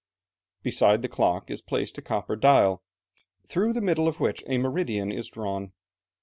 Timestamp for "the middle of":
3.71-4.19